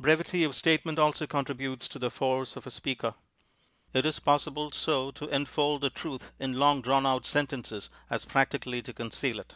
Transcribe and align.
Brevity 0.00 0.42
of 0.42 0.56
statement 0.56 0.98
also 0.98 1.28
contributes 1.28 1.88
to 1.90 2.00
the 2.00 2.10
force 2.10 2.56
of 2.56 2.66
a 2.66 2.72
speaker. 2.72 3.14
It 3.94 4.04
is 4.04 4.18
possible 4.18 4.72
so 4.72 5.12
to 5.12 5.28
enfold 5.32 5.84
a 5.84 5.90
truth 5.90 6.32
in 6.40 6.54
long 6.54 6.82
draw^n 6.82 7.06
out 7.06 7.24
sentences 7.24 7.88
as 8.10 8.24
practi 8.24 8.24
INTRODUCTION 8.54 8.60
cally 8.62 8.82
to 8.82 8.92
conceal 8.92 9.38
it. 9.38 9.54